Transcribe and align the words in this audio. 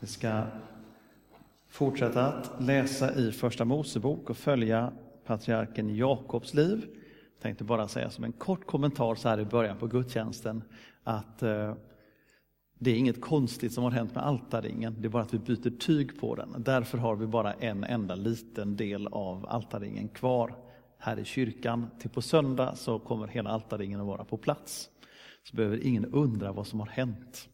Vi 0.00 0.06
ska 0.06 0.42
fortsätta 1.68 2.26
att 2.26 2.62
läsa 2.62 3.14
i 3.14 3.32
Första 3.32 3.64
Mosebok 3.64 4.30
och 4.30 4.36
följa 4.36 4.92
patriarken 5.26 5.96
Jakobs 5.96 6.54
liv. 6.54 6.86
Jag 7.34 7.42
tänkte 7.42 7.64
bara 7.64 7.88
säga 7.88 8.10
som 8.10 8.24
en 8.24 8.32
kort 8.32 8.66
kommentar 8.66 9.14
så 9.14 9.28
här 9.28 9.40
i 9.40 9.44
början 9.44 9.78
på 9.78 9.86
gudstjänsten 9.86 10.62
att 11.04 11.42
eh, 11.42 11.74
det 12.78 12.90
är 12.90 12.94
inget 12.94 13.20
konstigt 13.20 13.72
som 13.72 13.84
har 13.84 13.90
hänt 13.90 14.14
med 14.14 14.24
altarringen, 14.24 14.96
det 14.98 15.08
är 15.08 15.10
bara 15.10 15.22
att 15.22 15.34
vi 15.34 15.38
byter 15.38 15.78
tyg 15.78 16.20
på 16.20 16.34
den. 16.34 16.54
Därför 16.58 16.98
har 16.98 17.16
vi 17.16 17.26
bara 17.26 17.52
en 17.52 17.84
enda 17.84 18.14
liten 18.14 18.76
del 18.76 19.06
av 19.06 19.46
altarringen 19.48 20.08
kvar 20.08 20.54
här 20.98 21.18
i 21.18 21.24
kyrkan. 21.24 21.86
Till 22.00 22.10
på 22.10 22.22
söndag 22.22 22.76
så 22.76 22.98
kommer 22.98 23.26
hela 23.26 23.50
altarringen 23.50 24.00
att 24.00 24.06
vara 24.06 24.24
på 24.24 24.36
plats. 24.36 24.90
Så 25.42 25.56
behöver 25.56 25.86
ingen 25.86 26.04
undra 26.04 26.52
vad 26.52 26.66
som 26.66 26.80
har 26.80 26.86
hänt. 26.86 27.48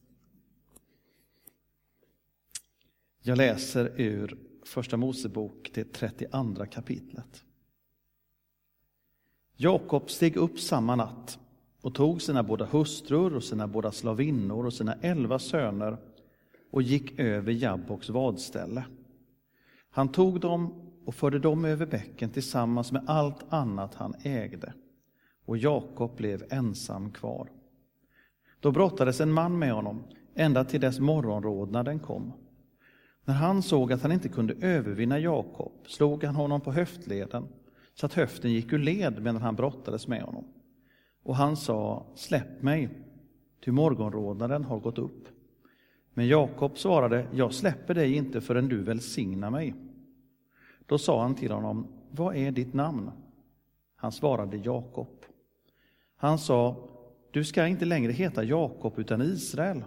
Jag 3.27 3.39
läser 3.39 4.01
ur 4.01 4.39
Första 4.65 4.97
Mosebok, 4.97 5.71
det 5.75 5.93
32 5.93 6.67
kapitlet. 6.71 7.45
Jakob 9.57 10.11
steg 10.11 10.37
upp 10.37 10.59
samma 10.59 10.97
natt 10.97 11.39
och 11.81 11.95
tog 11.95 12.23
sina 12.23 12.43
båda 12.43 12.65
hustrur 12.65 13.37
och 13.37 13.45
sina 13.45 13.69
båda 13.69 13.93
slavinnor 13.93 14.67
och 14.67 14.73
sina 14.73 14.95
elva 14.95 15.39
söner 15.39 15.97
och 16.71 16.83
gick 16.83 17.19
över 17.19 17.53
Jabboks 17.53 18.09
vadställe. 18.09 18.85
Han 19.91 20.09
tog 20.09 20.41
dem 20.41 20.91
och 21.05 21.15
förde 21.15 21.39
dem 21.39 21.65
över 21.65 21.87
bäcken 21.87 22.31
tillsammans 22.31 22.93
med 22.93 23.05
allt 23.07 23.53
annat 23.53 23.95
han 23.95 24.15
ägde, 24.23 24.75
och 25.45 25.57
Jakob 25.57 26.17
blev 26.17 26.45
ensam 26.51 27.13
kvar. 27.13 27.51
Då 28.61 28.73
brottades 28.73 29.21
en 29.21 29.33
man 29.33 29.59
med 29.59 29.73
honom 29.73 30.05
ända 30.35 30.65
till 30.65 30.81
dess 30.81 31.01
morgonrodnaden 31.01 31.99
kom. 31.99 32.33
När 33.25 33.35
han 33.35 33.63
såg 33.63 33.93
att 33.93 34.03
han 34.03 34.13
inte 34.13 34.29
kunde 34.29 34.55
övervinna 34.61 35.19
Jakob 35.19 35.73
slog 35.87 36.25
han 36.25 36.35
honom 36.35 36.61
på 36.61 36.73
höftleden 36.73 37.49
så 37.95 38.07
att 38.07 38.15
höften 38.15 38.53
gick 38.53 38.73
ur 38.73 38.79
led 38.79 39.23
medan 39.23 39.43
han 39.43 39.57
brottades 39.57 40.09
med 40.09 40.23
honom. 40.23 40.45
Och 41.23 41.37
han 41.37 41.57
sa, 41.57 42.07
släpp 42.15 42.63
mig, 42.63 42.89
ty 43.65 43.71
morgonrodnaden 43.71 44.65
har 44.65 44.79
gått 44.79 44.99
upp. 44.99 45.29
Men 46.15 46.27
Jakob 46.27 46.79
svarade, 46.79 47.27
jag 47.33 47.55
släpper 47.55 47.95
dig 47.95 48.15
inte 48.15 48.41
förrän 48.41 48.69
du 48.69 48.83
välsignar 48.83 49.51
mig. 49.51 49.75
Då 50.87 50.99
sa 50.99 51.23
han 51.23 51.35
till 51.35 51.53
honom, 51.53 51.87
vad 52.11 52.37
är 52.37 52.51
ditt 52.51 52.75
namn? 52.75 53.11
Han 53.97 54.13
svarade 54.13 54.57
Jakob. 54.57 55.25
Han 56.17 56.39
sa, 56.39 56.89
du 57.31 57.45
ska 57.45 57.67
inte 57.67 57.85
längre 57.85 58.13
heta 58.13 58.45
Jakob 58.45 58.99
utan 58.99 59.23
Israel, 59.23 59.85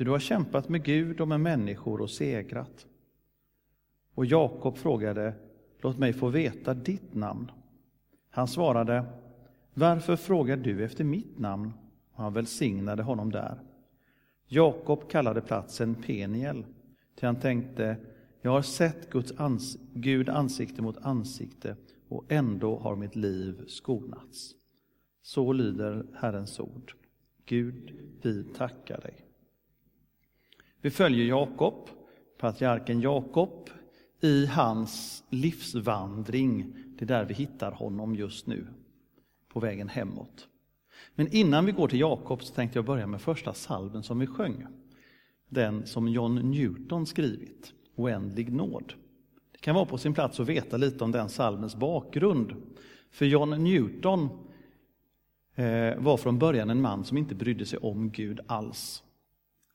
ty 0.00 0.04
du 0.04 0.10
har 0.10 0.18
kämpat 0.18 0.68
med 0.68 0.84
Gud 0.84 1.20
och 1.20 1.28
med 1.28 1.40
människor 1.40 2.00
och 2.00 2.10
segrat. 2.10 2.86
Och 4.14 4.26
Jakob 4.26 4.78
frågade, 4.78 5.34
låt 5.80 5.98
mig 5.98 6.12
få 6.12 6.28
veta 6.28 6.74
ditt 6.74 7.14
namn. 7.14 7.50
Han 8.30 8.48
svarade, 8.48 9.04
varför 9.74 10.16
frågar 10.16 10.56
du 10.56 10.84
efter 10.84 11.04
mitt 11.04 11.38
namn? 11.38 11.72
Och 12.12 12.22
han 12.22 12.32
välsignade 12.32 13.02
honom 13.02 13.32
där. 13.32 13.60
Jakob 14.46 15.10
kallade 15.10 15.40
platsen 15.40 15.94
Peniel, 15.94 16.64
ty 17.16 17.26
han 17.26 17.40
tänkte, 17.40 17.96
jag 18.42 18.50
har 18.50 18.62
sett 18.62 19.10
Guds 19.10 19.40
ans 19.40 19.78
Gud 19.94 20.28
ansikte 20.28 20.82
mot 20.82 20.96
ansikte 20.96 21.76
och 22.08 22.24
ändå 22.28 22.78
har 22.78 22.96
mitt 22.96 23.16
liv 23.16 23.64
skonats. 23.66 24.54
Så 25.22 25.52
lyder 25.52 26.06
Herrens 26.14 26.60
ord. 26.60 26.92
Gud, 27.44 27.92
vi 28.22 28.44
tackar 28.44 29.00
dig. 29.00 29.29
Vi 30.82 30.90
följer 30.90 31.26
Jakob, 31.26 31.88
patriarken 32.38 33.00
Jakob, 33.00 33.70
i 34.20 34.46
hans 34.46 35.24
livsvandring. 35.30 36.74
Det 36.98 37.04
är 37.04 37.06
där 37.06 37.24
vi 37.24 37.34
hittar 37.34 37.72
honom 37.72 38.14
just 38.14 38.46
nu, 38.46 38.66
på 39.48 39.60
vägen 39.60 39.88
hemåt. 39.88 40.48
Men 41.14 41.28
innan 41.28 41.66
vi 41.66 41.72
går 41.72 41.88
till 41.88 42.00
Jakob 42.00 42.42
så 42.42 42.54
tänkte 42.54 42.78
jag 42.78 42.84
börja 42.84 43.06
med 43.06 43.20
första 43.20 43.54
salven 43.54 44.02
som 44.02 44.18
vi 44.18 44.26
sjöng. 44.26 44.66
Den 45.48 45.86
som 45.86 46.08
John 46.08 46.34
Newton 46.34 47.06
skrivit, 47.06 47.72
Oändlig 47.96 48.52
nåd. 48.52 48.94
Det 49.52 49.58
kan 49.58 49.74
vara 49.74 49.84
på 49.84 49.98
sin 49.98 50.14
plats 50.14 50.40
att 50.40 50.48
veta 50.48 50.76
lite 50.76 51.04
om 51.04 51.12
den 51.12 51.28
salmens 51.28 51.76
bakgrund. 51.76 52.54
För 53.10 53.26
John 53.26 53.50
Newton 53.64 54.28
eh, 55.54 55.96
var 55.98 56.16
från 56.16 56.38
början 56.38 56.70
en 56.70 56.80
man 56.80 57.04
som 57.04 57.18
inte 57.18 57.34
brydde 57.34 57.66
sig 57.66 57.78
om 57.78 58.10
Gud 58.10 58.40
alls. 58.46 59.02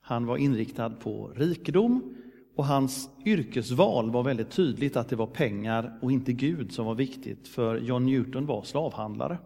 Han 0.08 0.26
var 0.26 0.38
inriktad 0.38 0.90
på 0.90 1.32
rikedom 1.36 2.16
och 2.56 2.66
hans 2.66 3.10
yrkesval 3.26 4.12
var 4.12 4.24
väldigt 4.24 4.52
tydligt 4.52 4.96
att 4.96 5.10
det 5.10 5.16
var 5.16 5.28
pengar 5.28 6.00
och 6.02 6.12
inte 6.12 6.34
Gud 6.34 6.72
som 6.72 6.86
var 6.86 6.96
viktigt, 6.96 7.48
för 7.48 7.78
John 7.78 8.06
Newton 8.06 8.46
var 8.46 8.64
slavhandlare. 8.64 9.38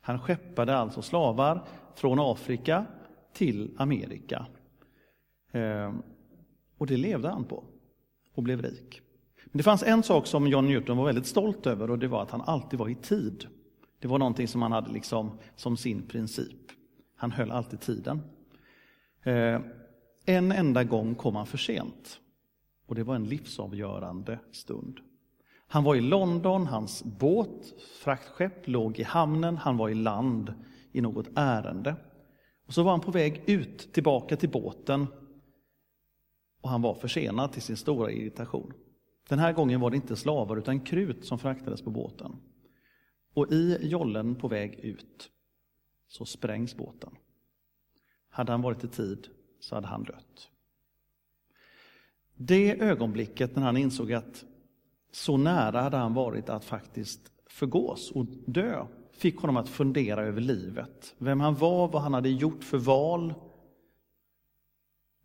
Han 0.00 0.18
skeppade 0.18 0.76
alltså 0.76 1.02
slavar 1.02 1.64
från 1.94 2.18
Afrika 2.20 2.86
till 3.32 3.74
Amerika. 3.78 4.46
Ehm, 5.52 6.02
och 6.78 6.86
det 6.86 6.96
levde 6.96 7.28
han 7.28 7.44
på 7.44 7.64
och 8.34 8.42
blev 8.42 8.62
rik. 8.62 9.00
Men 9.44 9.58
det 9.58 9.62
fanns 9.62 9.82
en 9.82 10.02
sak 10.02 10.26
som 10.26 10.46
John 10.46 10.66
Newton 10.66 10.96
var 10.96 11.04
väldigt 11.04 11.26
stolt 11.26 11.66
över 11.66 11.90
och 11.90 11.98
det 11.98 12.08
var 12.08 12.22
att 12.22 12.30
han 12.30 12.40
alltid 12.40 12.78
var 12.78 12.88
i 12.88 12.94
tid. 12.94 13.46
Det 13.98 14.08
var 14.08 14.18
någonting 14.18 14.48
som 14.48 14.62
han 14.62 14.72
hade 14.72 14.92
liksom 14.92 15.38
som 15.56 15.76
sin 15.76 16.02
princip. 16.02 16.70
Han 17.16 17.32
höll 17.32 17.50
alltid 17.50 17.80
tiden. 17.80 18.20
Eh, 19.22 19.60
en 20.24 20.52
enda 20.52 20.84
gång 20.84 21.14
kom 21.14 21.36
han 21.36 21.46
för 21.46 21.58
sent. 21.58 22.20
Och 22.86 22.94
det 22.94 23.02
var 23.02 23.14
en 23.14 23.24
livsavgörande 23.24 24.38
stund. 24.52 25.00
Han 25.66 25.84
var 25.84 25.94
i 25.94 26.00
London, 26.00 26.66
hans 26.66 27.04
båt, 27.04 27.74
fraktskepp, 28.02 28.68
låg 28.68 28.98
i 28.98 29.02
hamnen, 29.02 29.56
han 29.56 29.76
var 29.76 29.88
i 29.88 29.94
land 29.94 30.54
i 30.92 31.00
något 31.00 31.28
ärende. 31.34 31.96
Och 32.66 32.74
så 32.74 32.82
var 32.82 32.90
han 32.90 33.00
på 33.00 33.10
väg 33.10 33.42
ut, 33.46 33.92
tillbaka 33.92 34.36
till 34.36 34.50
båten. 34.50 35.06
Och 36.60 36.70
han 36.70 36.82
var 36.82 36.94
försenad 36.94 37.52
till 37.52 37.62
sin 37.62 37.76
stora 37.76 38.10
irritation. 38.10 38.72
Den 39.28 39.38
här 39.38 39.52
gången 39.52 39.80
var 39.80 39.90
det 39.90 39.96
inte 39.96 40.16
slavar 40.16 40.56
utan 40.56 40.80
krut 40.80 41.24
som 41.24 41.38
fraktades 41.38 41.82
på 41.82 41.90
båten. 41.90 42.36
Och 43.34 43.52
i 43.52 43.78
jollen 43.80 44.34
på 44.34 44.48
väg 44.48 44.74
ut 44.74 45.30
så 46.08 46.24
sprängs 46.24 46.76
båten. 46.76 47.16
Hade 48.32 48.52
han 48.52 48.62
varit 48.62 48.84
i 48.84 48.88
tid 48.88 49.28
så 49.60 49.74
hade 49.74 49.86
han 49.86 50.02
dött. 50.02 50.48
Det 52.34 52.80
ögonblicket 52.80 53.56
när 53.56 53.62
han 53.62 53.76
insåg 53.76 54.12
att 54.12 54.44
så 55.12 55.36
nära 55.36 55.80
hade 55.80 55.96
han 55.96 56.14
varit 56.14 56.48
att 56.48 56.64
faktiskt 56.64 57.32
förgås 57.46 58.10
och 58.10 58.26
dö 58.46 58.86
fick 59.12 59.38
honom 59.38 59.56
att 59.56 59.68
fundera 59.68 60.22
över 60.22 60.40
livet. 60.40 61.14
Vem 61.18 61.40
han 61.40 61.54
var, 61.54 61.88
vad 61.88 62.02
han 62.02 62.14
hade 62.14 62.28
gjort 62.28 62.64
för 62.64 62.78
val 62.78 63.34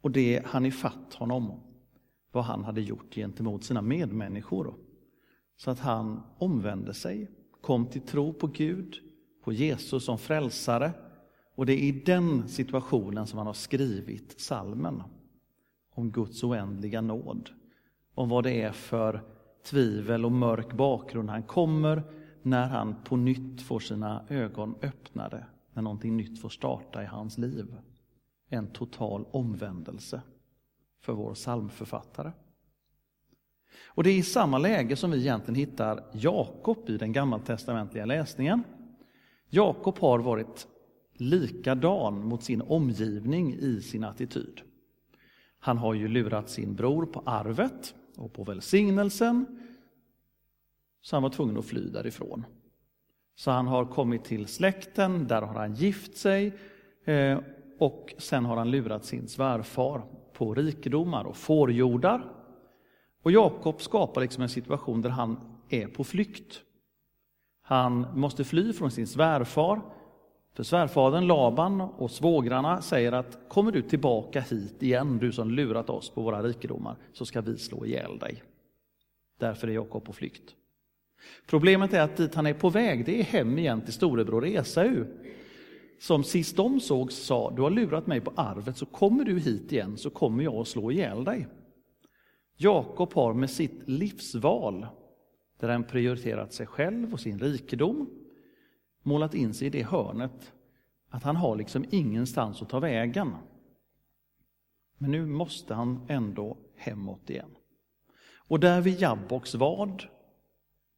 och 0.02 0.12
det 0.12 0.46
han 0.46 0.66
ifatt 0.66 1.14
honom, 1.14 1.62
vad 2.32 2.44
han 2.44 2.64
hade 2.64 2.82
gjort 2.82 3.16
gentemot 3.16 3.64
sina 3.64 3.82
medmänniskor. 3.82 4.76
Så 5.58 5.72
att 5.72 5.80
han 5.80 6.24
omvände 6.38 6.94
sig, 6.94 7.32
kom 7.62 7.88
till 7.88 8.02
tro 8.02 8.34
på 8.34 8.48
Gud, 8.48 8.96
på 9.44 9.54
Jesus 9.54 10.06
som 10.06 10.18
frälsare 10.18 10.94
och 11.58 11.66
det 11.66 11.74
är 11.74 11.84
i 11.84 11.92
den 11.92 12.48
situationen 12.48 13.28
som 13.28 13.38
han 13.38 13.48
har 13.48 13.54
skrivit 13.54 14.40
salmen 14.40 15.04
om 15.94 16.12
Guds 16.12 16.44
oändliga 16.44 17.02
nåd. 17.02 17.50
Om 18.14 18.30
vad 18.30 18.44
det 18.44 18.62
är 18.62 18.72
för 18.72 19.24
tvivel 19.66 20.26
och 20.26 20.32
mörk 20.32 20.74
bakgrund 20.74 21.30
han 21.30 21.44
kommer 21.44 22.04
när 22.42 22.68
han 22.68 22.96
på 23.04 23.16
nytt 23.16 23.62
får 23.62 23.80
sina 23.80 24.26
ögon 24.30 24.76
öppnade, 24.82 25.46
när 25.74 25.82
någonting 25.82 26.18
nytt 26.18 26.42
får 26.42 26.50
starta 26.50 27.04
i 27.04 27.06
hans 27.06 27.38
liv. 27.38 27.76
En 28.50 28.68
total 28.68 29.26
omvändelse 29.32 30.22
för 31.02 31.14
vår 31.14 31.34
psalmförfattare. 31.34 32.32
Och 33.86 34.04
det 34.04 34.10
är 34.10 34.18
i 34.18 34.24
samma 34.24 34.58
läge 34.58 34.96
som 34.96 35.12
vi 35.12 35.20
egentligen 35.20 35.56
hittar 35.56 36.04
Jakob 36.14 36.90
i 36.90 36.98
den 36.98 37.12
gammaltestamentliga 37.12 38.06
läsningen. 38.06 38.64
Jakob 39.50 40.00
har 40.00 40.20
varit 40.20 40.68
likadan 41.18 42.28
mot 42.28 42.44
sin 42.44 42.62
omgivning 42.62 43.54
i 43.54 43.82
sin 43.82 44.04
attityd. 44.04 44.62
Han 45.60 45.78
har 45.78 45.94
ju 45.94 46.08
lurat 46.08 46.50
sin 46.50 46.76
bror 46.76 47.06
på 47.06 47.24
arvet 47.26 47.96
och 48.18 48.34
på 48.34 48.44
välsignelsen, 48.44 49.46
så 51.02 51.16
han 51.16 51.24
var 51.24 51.30
tvungen 51.30 51.58
att 51.58 51.66
fly 51.66 51.90
därifrån. 51.90 52.46
Så 53.36 53.52
han 53.52 53.68
har 53.68 53.86
kommit 53.86 54.24
till 54.24 54.48
släkten, 54.48 55.28
där 55.28 55.42
har 55.42 55.54
han 55.54 55.74
gift 55.74 56.18
sig 56.18 56.54
eh, 57.06 57.40
och 57.80 58.14
sen 58.18 58.46
har 58.46 58.58
han 58.58 58.72
lurat 58.72 59.06
sin 59.06 59.28
svärfar 59.28 60.06
på 60.34 60.54
rikedomar 60.54 61.24
och 61.24 61.38
fårjordar. 61.38 62.34
Och 63.24 63.32
Jakob 63.32 63.82
skapar 63.82 64.22
liksom 64.22 64.44
en 64.44 64.50
situation 64.50 65.02
där 65.02 65.10
han 65.10 65.40
är 65.70 65.88
på 65.88 66.04
flykt. 66.04 66.62
Han 67.62 68.20
måste 68.20 68.44
fly 68.44 68.74
från 68.74 68.92
sin 68.92 69.08
svärfar 69.08 69.82
för 70.58 70.64
svärfadern 70.64 71.28
Laban 71.28 71.82
och 71.82 72.12
svågrarna 72.12 72.82
säger 72.82 73.12
att 73.12 73.40
kommer 73.48 73.72
du 73.72 73.82
tillbaka 73.82 74.42
hit 74.42 74.84
igen, 74.84 75.18
du 75.18 75.32
som 75.32 75.52
lurat 75.52 75.90
oss 75.90 76.10
på 76.10 76.22
våra 76.22 76.44
rikedomar, 76.44 76.96
så 77.14 77.26
ska 77.26 77.42
vi 77.42 77.58
slå 77.58 77.86
ihjäl 77.86 78.20
dig. 78.20 78.44
Därför 79.40 79.68
är 79.68 79.72
Jakob 79.72 80.04
på 80.04 80.14
flykt. 80.14 80.56
Problemet 81.48 81.94
är 81.94 82.02
att 82.02 82.18
dit 82.18 82.36
han 82.36 82.46
är 82.46 82.54
på 82.54 82.70
väg, 82.70 83.06
det 83.06 83.20
är 83.20 83.24
hem 83.24 83.58
igen 83.58 83.82
till 83.82 83.94
storebror 83.94 84.46
Esau. 84.46 85.06
Som 86.00 86.24
sist 86.24 86.58
de 86.58 86.80
sågs 86.80 87.16
sa, 87.16 87.54
du 87.56 87.62
har 87.62 87.70
lurat 87.70 88.08
mig 88.08 88.22
på 88.22 88.34
arvet, 88.36 88.78
så 88.78 88.86
kommer 88.86 89.24
du 89.24 89.40
hit 89.40 89.72
igen 89.72 89.98
så 89.98 90.10
kommer 90.10 90.44
jag 90.44 90.56
att 90.56 90.68
slå 90.68 90.92
ihjäl 90.92 91.24
dig. 91.24 91.48
Jakob 92.56 93.14
har 93.14 93.34
med 93.34 93.50
sitt 93.50 93.90
livsval, 93.90 94.88
där 95.60 95.70
han 95.70 95.84
prioriterat 95.84 96.54
sig 96.54 96.68
själv 96.68 97.14
och 97.14 97.20
sin 97.20 97.40
rikedom, 97.40 98.10
målat 99.08 99.34
in 99.34 99.54
sig 99.54 99.68
i 99.68 99.70
det 99.70 99.84
hörnet 99.84 100.54
att 101.10 101.24
han 101.24 101.36
har 101.36 101.56
liksom 101.56 101.86
ingenstans 101.90 102.62
att 102.62 102.70
ta 102.70 102.80
vägen. 102.80 103.36
Men 104.98 105.12
nu 105.12 105.26
måste 105.26 105.74
han 105.74 106.06
ändå 106.08 106.58
hemåt 106.76 107.30
igen. 107.30 107.50
Och 108.38 108.60
där 108.60 108.82
vid 108.82 109.00
Jabboks 109.00 109.56
vad, 109.56 110.04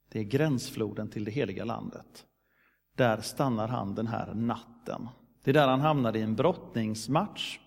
det 0.09 0.19
är 0.19 0.23
gränsfloden 0.23 1.09
till 1.09 1.25
det 1.25 1.31
heliga 1.31 1.65
landet, 1.65 2.25
där 2.95 3.21
stannar 3.21 3.67
han 3.67 3.95
den 3.95 4.07
här 4.07 4.33
natten. 4.33 5.07
Det 5.43 5.51
är 5.51 5.53
där 5.53 5.67
han 5.67 5.81
hamnar 5.81 6.15
i 6.15 6.21
en 6.21 6.35
brottningsmatch. 6.35 7.59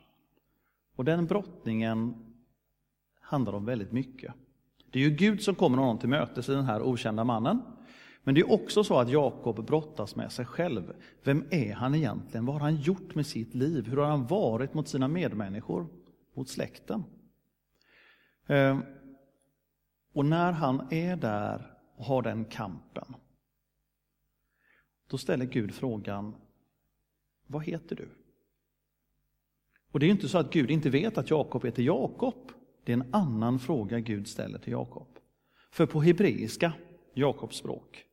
Och 0.96 1.04
den 1.04 1.26
brottningen 1.26 2.14
handlar 3.20 3.52
om 3.52 3.64
väldigt 3.64 3.92
mycket. 3.92 4.34
Det 4.90 4.98
är 4.98 5.02
ju 5.02 5.10
Gud 5.10 5.42
som 5.42 5.54
kommer 5.54 5.78
honom 5.78 5.98
till 5.98 6.08
mötes 6.08 6.48
i 6.48 6.52
den 6.52 6.64
här 6.64 6.82
okända 6.82 7.24
mannen. 7.24 7.62
Men 8.22 8.34
det 8.34 8.40
är 8.40 8.52
också 8.52 8.84
så 8.84 8.98
att 8.98 9.10
Jakob 9.10 9.66
brottas 9.66 10.16
med 10.16 10.32
sig 10.32 10.44
själv. 10.44 10.92
Vem 11.22 11.44
är 11.50 11.72
han 11.72 11.94
egentligen? 11.94 12.46
Vad 12.46 12.54
har 12.54 12.60
han 12.60 12.76
gjort 12.76 13.14
med 13.14 13.26
sitt 13.26 13.54
liv? 13.54 13.86
Hur 13.86 13.96
har 13.96 14.06
han 14.06 14.26
varit 14.26 14.74
mot 14.74 14.88
sina 14.88 15.08
medmänniskor? 15.08 15.86
Mot 16.34 16.48
släkten? 16.48 17.04
Ehm, 18.46 18.82
och 20.12 20.26
när 20.26 20.52
han 20.52 20.86
är 20.90 21.16
där 21.16 21.76
och 21.96 22.04
har 22.04 22.22
den 22.22 22.44
kampen, 22.44 23.14
då 25.06 25.18
ställer 25.18 25.44
Gud 25.44 25.74
frågan, 25.74 26.34
vad 27.46 27.64
heter 27.64 27.96
du? 27.96 28.08
Och 29.92 30.00
det 30.00 30.06
är 30.06 30.10
inte 30.10 30.28
så 30.28 30.38
att 30.38 30.52
Gud 30.52 30.70
inte 30.70 30.90
vet 30.90 31.18
att 31.18 31.30
Jakob 31.30 31.64
heter 31.64 31.82
Jakob. 31.82 32.52
Det 32.84 32.92
är 32.92 32.96
en 32.96 33.14
annan 33.14 33.58
fråga 33.58 34.00
Gud 34.00 34.28
ställer 34.28 34.58
till 34.58 34.72
Jakob. 34.72 35.18
För 35.70 35.86
på 35.86 36.00
hebreiska, 36.00 36.72
Jakobs 37.14 37.56
språk, 37.56 38.04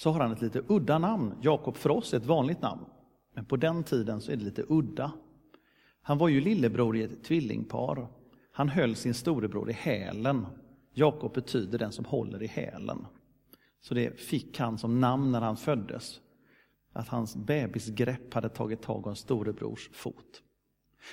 så 0.00 0.10
har 0.10 0.20
han 0.20 0.32
ett 0.32 0.42
lite 0.42 0.62
udda 0.68 0.98
namn. 0.98 1.34
Jakob 1.40 1.76
för 1.76 1.90
oss 1.90 2.14
är 2.14 2.16
ett 2.16 2.26
vanligt 2.26 2.62
namn, 2.62 2.84
men 3.34 3.44
på 3.44 3.56
den 3.56 3.84
tiden 3.84 4.20
så 4.20 4.32
är 4.32 4.36
det 4.36 4.44
lite 4.44 4.64
udda. 4.68 5.12
Han 6.02 6.18
var 6.18 6.28
ju 6.28 6.40
lillebror 6.40 6.96
i 6.96 7.02
ett 7.02 7.24
tvillingpar. 7.24 8.08
Han 8.52 8.68
höll 8.68 8.94
sin 8.94 9.14
storebror 9.14 9.70
i 9.70 9.72
hälen. 9.72 10.46
Jakob 10.92 11.34
betyder 11.34 11.78
den 11.78 11.92
som 11.92 12.04
håller 12.04 12.42
i 12.42 12.46
hälen. 12.46 13.06
Så 13.80 13.94
det 13.94 14.20
fick 14.20 14.58
han 14.58 14.78
som 14.78 15.00
namn 15.00 15.32
när 15.32 15.40
han 15.40 15.56
föddes. 15.56 16.20
Att 16.92 17.08
hans 17.08 17.36
bebisgrepp 17.36 18.34
hade 18.34 18.48
tagit 18.48 18.82
tag 18.82 19.06
om 19.06 19.16
storebrors 19.16 19.90
fot. 19.92 20.42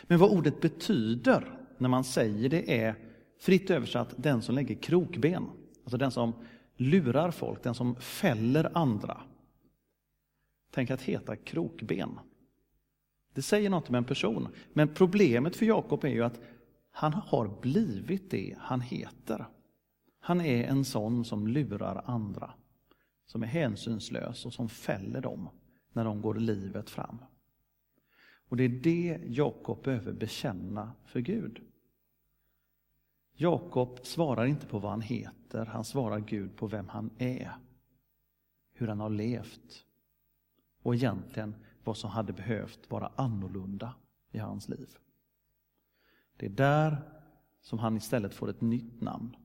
Men 0.03 0.19
vad 0.19 0.31
ordet 0.31 0.61
betyder 0.61 1.59
när 1.77 1.89
man 1.89 2.03
säger 2.03 2.49
det 2.49 2.81
är 2.81 2.95
fritt 3.39 3.69
översatt 3.69 4.13
den 4.17 4.41
som 4.41 4.55
lägger 4.55 4.75
krokben. 4.75 5.45
Alltså 5.83 5.97
den 5.97 6.11
som 6.11 6.33
lurar 6.77 7.31
folk, 7.31 7.63
den 7.63 7.75
som 7.75 7.95
fäller 7.95 8.77
andra. 8.77 9.21
Tänk 10.71 10.91
att 10.91 11.01
heta 11.01 11.35
krokben. 11.35 12.19
Det 13.33 13.41
säger 13.41 13.69
något 13.69 13.89
om 13.89 13.95
en 13.95 14.03
person. 14.03 14.47
Men 14.73 14.93
problemet 14.93 15.55
för 15.55 15.65
Jakob 15.65 16.03
är 16.03 16.09
ju 16.09 16.23
att 16.23 16.39
han 16.91 17.13
har 17.13 17.61
blivit 17.61 18.31
det 18.31 18.55
han 18.59 18.81
heter. 18.81 19.45
Han 20.19 20.41
är 20.41 20.63
en 20.63 20.85
sån 20.85 21.25
som 21.25 21.47
lurar 21.47 22.01
andra, 22.05 22.53
som 23.25 23.43
är 23.43 23.47
hänsynslös 23.47 24.45
och 24.45 24.53
som 24.53 24.69
fäller 24.69 25.21
dem 25.21 25.49
när 25.93 26.05
de 26.05 26.21
går 26.21 26.35
livet 26.35 26.89
fram. 26.89 27.17
Och 28.49 28.57
det 28.57 28.63
är 28.63 28.69
det 28.69 29.19
Jakob 29.25 29.83
behöver 29.83 30.13
bekänna 30.13 30.93
för 31.05 31.19
Gud. 31.19 31.66
Jakob 33.39 33.99
svarar 34.03 34.45
inte 34.45 34.67
på 34.67 34.79
vad 34.79 34.91
han 34.91 35.01
heter, 35.01 35.65
han 35.65 35.83
svarar 35.83 36.19
Gud 36.19 36.55
på 36.55 36.67
vem 36.67 36.87
han 36.87 37.09
är. 37.17 37.51
Hur 38.73 38.87
han 38.87 38.99
har 38.99 39.09
levt. 39.09 39.85
Och 40.83 40.95
egentligen 40.95 41.55
vad 41.83 41.97
som 41.97 42.09
hade 42.09 42.33
behövt 42.33 42.91
vara 42.91 43.11
annorlunda 43.15 43.95
i 44.31 44.37
hans 44.37 44.69
liv. 44.69 44.89
Det 46.37 46.45
är 46.45 46.49
där 46.49 46.97
som 47.61 47.79
han 47.79 47.97
istället 47.97 48.33
får 48.33 48.49
ett 48.49 48.61
nytt 48.61 49.01
namn. 49.01 49.35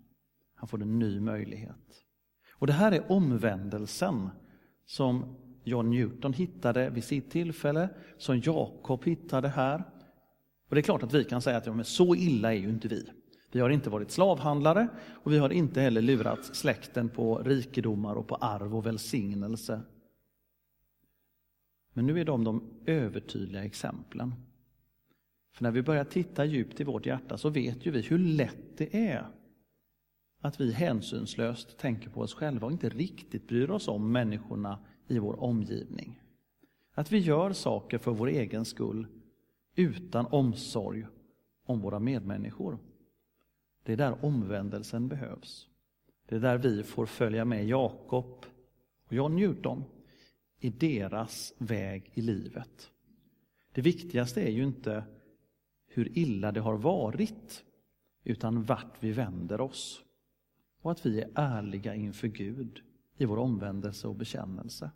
Han 0.54 0.68
får 0.68 0.82
en 0.82 0.98
ny 0.98 1.20
möjlighet. 1.20 2.04
Och 2.50 2.66
det 2.66 2.72
här 2.72 2.92
är 2.92 3.12
omvändelsen 3.12 4.30
som 4.84 5.36
John 5.64 5.90
Newton 5.90 6.32
hittade 6.32 6.90
vid 6.90 7.04
sitt 7.04 7.30
tillfälle, 7.30 7.88
som 8.18 8.40
Jakob 8.40 9.04
hittade 9.04 9.48
här. 9.48 9.84
Och 10.68 10.74
det 10.74 10.80
är 10.80 10.82
klart 10.82 11.02
att 11.02 11.14
vi 11.14 11.24
kan 11.24 11.42
säga 11.42 11.56
att 11.56 11.66
ja, 11.66 11.74
men 11.74 11.84
så 11.84 12.14
illa 12.14 12.54
är 12.54 12.58
ju 12.58 12.68
inte 12.68 12.88
vi. 12.88 13.10
Vi 13.52 13.60
har 13.60 13.70
inte 13.70 13.90
varit 13.90 14.10
slavhandlare 14.10 14.88
och 15.12 15.32
vi 15.32 15.38
har 15.38 15.50
inte 15.50 15.81
heller 15.81 16.02
lurat 16.02 16.44
släkten 16.44 17.08
på 17.08 17.38
rikedomar 17.38 18.14
och 18.14 18.28
på 18.28 18.34
arv 18.34 18.76
och 18.76 18.87
välsignelse. 18.87 19.81
Men 21.93 22.06
nu 22.06 22.20
är 22.20 22.25
de 22.25 22.44
de 22.44 22.62
övertydliga 22.87 23.64
exemplen. 23.64 24.34
För 25.52 25.62
när 25.64 25.70
vi 25.70 25.82
börjar 25.82 26.04
titta 26.04 26.44
djupt 26.44 26.81
i 26.81 26.84
vårt 26.84 27.06
hjärta 27.06 27.38
så 27.38 27.49
vet 27.49 27.87
ju 27.87 27.90
vi 27.90 28.00
hur 28.00 28.19
lätt 28.19 28.76
det 28.76 29.08
är 29.08 29.26
att 30.40 30.60
vi 30.60 30.72
hänsynslöst 30.72 31.78
tänker 31.78 32.10
på 32.10 32.20
oss 32.20 32.34
själva 32.34 32.66
och 32.66 32.72
inte 32.72 32.88
riktigt 32.88 33.48
bryr 33.48 33.70
oss 33.70 33.88
om 33.88 34.12
människorna 34.12 34.78
i 35.08 35.19
vår 35.19 35.43
omgivning. 35.43 36.22
Att 36.94 37.12
vi 37.12 37.19
gör 37.19 37.52
saker 37.52 37.98
för 37.98 38.12
vår 38.12 38.28
egen 38.28 38.64
skull 38.64 39.06
utan 39.75 40.26
omsorg 40.26 41.06
om 41.64 41.81
våra 41.81 41.98
medmänniskor. 41.98 42.78
Det 43.82 43.93
är 43.93 43.96
där 43.96 44.25
omvändelsen 44.25 45.08
behövs. 45.08 45.69
Det 46.26 46.37
är 46.37 46.40
där 46.40 46.58
vi 46.58 46.82
får 46.82 47.06
följa 47.06 47.44
med 47.44 47.67
Jakob 47.67 48.46
och 49.06 49.12
John 49.12 49.37
Newton 49.37 49.84
i 50.58 50.70
deras 50.70 51.55
väg 51.58 52.11
i 52.14 52.20
livet. 52.20 52.90
Det 53.73 53.81
viktigaste 53.81 54.43
är 54.43 54.50
ju 54.50 54.62
inte 54.64 55.05
hur 55.87 56.19
illa 56.19 56.52
det 56.52 56.61
har 56.61 56.76
varit, 56.76 57.64
utan 58.25 58.62
vart 58.62 58.96
vi 59.00 59.12
vänder 59.12 59.61
oss. 59.61 60.02
Och 60.81 60.91
att 60.91 61.06
vi 61.06 61.20
är 61.20 61.31
ärliga 61.34 61.94
inför 61.94 62.29
Gud 62.29 62.81
i 63.17 63.24
vår 63.24 63.36
omvändelse 63.36 64.08
och 64.08 64.15
bekännelse. 64.15 64.91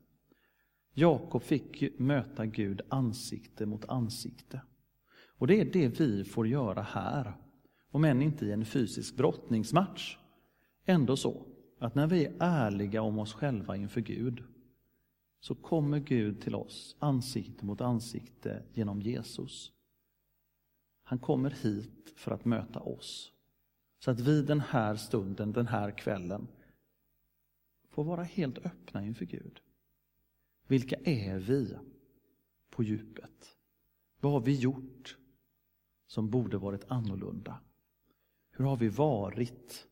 Jakob 0.95 1.43
fick 1.43 1.99
möta 1.99 2.47
Gud 2.47 2.81
ansikte 2.89 3.67
mot 3.67 3.89
ansikte. 3.89 4.61
Och 5.39 5.47
det 5.47 5.61
är 5.61 5.65
det 5.65 6.01
vi 6.01 6.25
får 6.25 6.47
göra 6.47 6.83
här 6.83 7.33
om 7.91 8.05
än 8.05 8.23
inte 8.23 8.47
i 8.47 8.53
en 8.53 8.65
fysisk 8.65 9.17
brottningsmatch. 9.17 10.19
Ändå 10.85 11.17
så 11.17 11.47
att 11.79 11.95
när 11.95 12.07
vi 12.07 12.25
är 12.25 12.35
ärliga 12.41 13.03
om 13.03 13.19
oss 13.19 13.33
själva 13.33 13.77
inför 13.77 14.01
Gud 14.01 14.45
så 15.41 15.55
kommer 15.55 15.99
Gud 15.99 16.41
till 16.41 16.55
oss 16.55 16.97
ansikte 16.99 17.65
mot 17.65 17.81
ansikte 17.81 18.63
genom 18.73 19.03
Jesus. 19.03 19.73
Han 21.03 21.19
kommer 21.19 21.51
hit 21.51 22.13
för 22.17 22.31
att 22.31 22.45
möta 22.45 22.81
oss. 22.81 23.33
Så 23.99 24.11
att 24.11 24.21
vi 24.21 24.43
den 24.43 24.61
här 24.61 24.97
stunden, 24.97 25.53
den 25.53 25.67
här 25.67 25.91
kvällen 25.91 26.49
får 27.89 28.05
vara 28.05 28.23
helt 28.23 28.59
öppna 28.59 29.05
inför 29.05 29.25
Gud. 29.25 29.61
Vilka 30.67 30.97
är 31.05 31.39
vi 31.39 31.79
på 32.71 32.83
djupet? 32.83 33.57
Vad 34.21 34.33
har 34.33 34.41
vi 34.41 34.55
gjort 34.55 35.17
som 36.07 36.31
borde 36.31 36.59
varit 36.59 36.85
annorlunda? 36.89 37.61
Hur 38.59 38.65
har 38.65 38.77
vi 38.77 38.89
varit? 38.89 39.87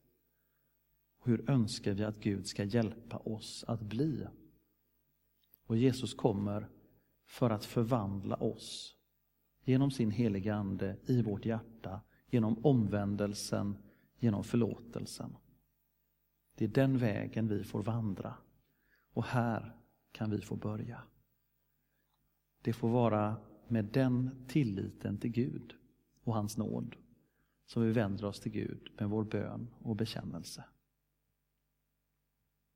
Hur 1.24 1.50
önskar 1.50 1.92
vi 1.92 2.04
att 2.04 2.20
Gud 2.20 2.46
ska 2.46 2.64
hjälpa 2.64 3.16
oss 3.16 3.64
att 3.68 3.80
bli? 3.80 4.26
Och 5.66 5.76
Jesus 5.76 6.14
kommer 6.14 6.68
för 7.26 7.50
att 7.50 7.64
förvandla 7.64 8.36
oss 8.36 8.96
genom 9.64 9.90
sin 9.90 10.10
heliga 10.10 10.54
Ande 10.54 10.96
i 11.06 11.22
vårt 11.22 11.44
hjärta, 11.44 12.00
genom 12.30 12.64
omvändelsen, 12.64 13.76
genom 14.18 14.44
förlåtelsen. 14.44 15.36
Det 16.54 16.64
är 16.64 16.68
den 16.68 16.98
vägen 16.98 17.48
vi 17.48 17.64
får 17.64 17.82
vandra. 17.82 18.34
Och 19.12 19.24
här 19.24 19.76
kan 20.12 20.30
vi 20.30 20.40
få 20.40 20.56
börja. 20.56 21.02
Det 22.62 22.72
får 22.72 22.88
vara 22.88 23.36
med 23.68 23.84
den 23.84 24.46
tilliten 24.48 25.18
till 25.18 25.30
Gud 25.30 25.74
och 26.22 26.34
hans 26.34 26.56
nåd 26.56 26.96
som 27.66 27.82
vi 27.82 27.92
vänder 27.92 28.24
oss 28.24 28.40
till 28.40 28.52
Gud 28.52 28.88
med 28.98 29.08
vår 29.08 29.24
bön 29.24 29.68
och 29.82 29.96
bekännelse. 29.96 30.64